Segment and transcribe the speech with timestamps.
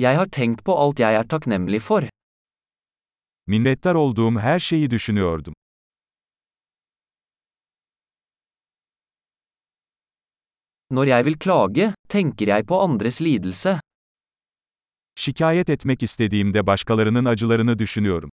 [0.00, 2.04] Jeg har tenkt på alt jeg er takknemlig for.
[3.46, 5.54] Minnettar olduğum her şeyi düşünüyordum.
[10.90, 13.80] Når jeg vil klage, tenker jeg på andres lidelse.
[15.16, 18.30] Şikayet etmek istediğimde başkalarının acılarını düşünüyorum.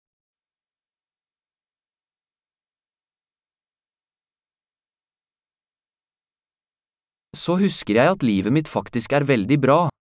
[7.33, 9.94] Så husker jeg at livet mitt faktisk er veldig bra.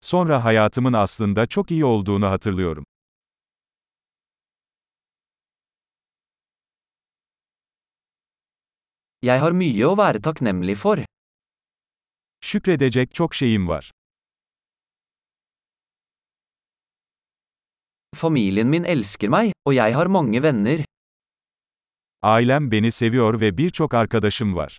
[0.00, 2.84] Sonra hayatımın aslında çok iyi olduğunu hatırlıyorum.
[9.22, 10.98] Jeg har mye å være takknemlig for.
[12.40, 13.90] Şükredecek çok şeyim var.
[18.16, 20.84] Familien min elsker meg, og jeg har mange venner.
[22.22, 24.78] Ailem beni seviyor ve birçok arkadaşım var.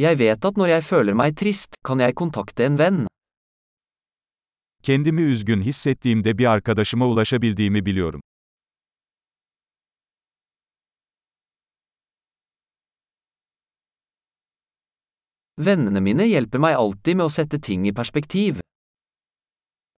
[0.00, 3.00] Jeg vet at når jeg føler meg trist, kan jeg kontakte en venn.
[4.82, 8.20] Kendimi üzgün hissettiğimde bir arkadaşıma ulaşabildiğimi biliyorum.
[15.58, 18.60] Vennene mine hjelper meg alltid med å sette ting i perspektiv.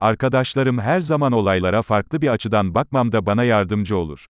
[0.01, 4.27] Arkadaşlarım her zaman olaylara farklı bir açıdan bakmamda bana yardımcı olur.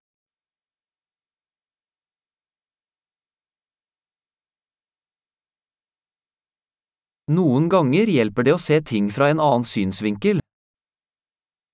[7.30, 10.40] Noen ganger hjelper det å se ting fra en annen synsvinkel.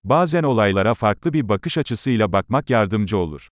[0.04, 3.48] Bazen olaylara farklı bir bakış açısıyla bakmak yardımcı olur.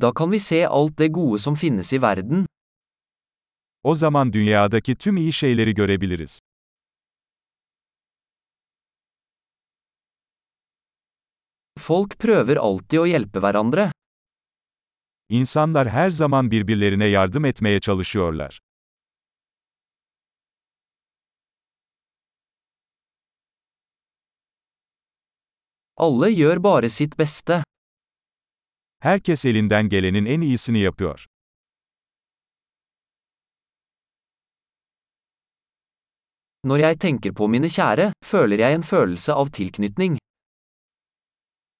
[0.00, 2.46] Da kan vi se alt det gode som finnes i verden.
[3.82, 6.38] O zaman dünyadaki tüm iyi şeyleri görebiliriz.
[11.78, 13.90] Folk prøver alltid å hjelpe hverandre.
[15.28, 18.60] İnsanlar her zaman birbirlerine yardım etmeye çalışıyorlar.
[25.96, 27.62] Alle gjør bare sitt beste.
[29.00, 31.26] Herkes elinden gelenin en iyisini yapıyor.
[36.64, 40.18] Når jeg tenker på mine kjære, føler jeg en følelse av tilknytning.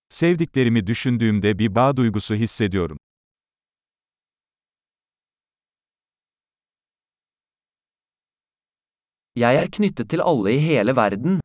[0.08, 2.98] Sevdiklerimi düşündüğümde bir bağ duygusu hissediyorum.
[9.36, 11.40] Jeg er knyttet til alle i hele verden.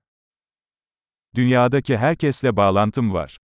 [1.36, 3.38] Dünyadaki herkesle bağlantım var.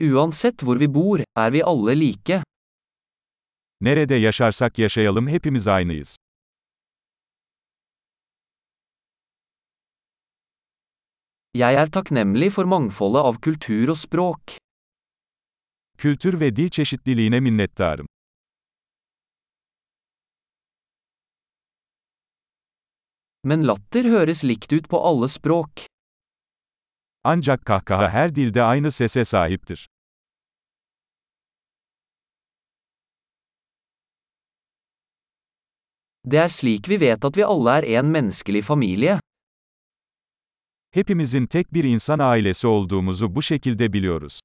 [0.00, 2.42] Uansett hvor vi bor, er vi alle like.
[3.80, 6.16] Nerede yaşarsak yaşayalım hepimiz aynıyız.
[11.54, 14.58] Jeg er takknemlig for mangfoldet av kultur og språk.
[15.98, 18.06] Kültür ve dil çeşitliliğine minnettarım.
[23.46, 25.84] Men latter høres likt ut på alle språk.
[27.22, 29.86] Ancak kahkaha her dilde aynı sese sahiptir.
[36.26, 39.20] Det er slik vi vet at vi alle er en menneskelig familie.
[40.90, 44.40] Hepimizin tek bir insan ailesi olduğumuzu bu şekilde biliyoruz.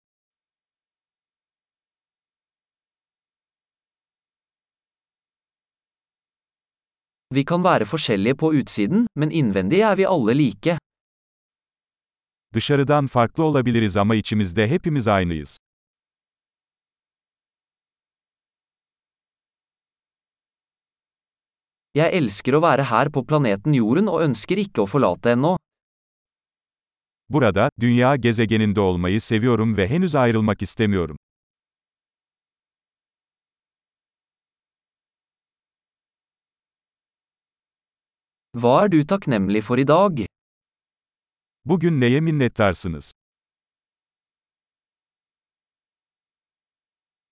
[7.33, 10.77] Vi kan være forskjellige på utsiden, men innvendig er vi alle like.
[12.53, 15.57] Dışarıdan farklı olabiliriz ama içimizde hepimiz aynıyız.
[21.95, 25.57] Jeg elsker å være her på planeten Jorden og ønsker ikke å forlate ennå.
[27.29, 31.17] Burada, dünya gezegeninde olmayı seviyorum ve henüz ayrılmak istemiyorum.
[38.53, 40.25] Hva du takknemlig for i dag?
[41.65, 43.13] Bugün neye minnettarsınız?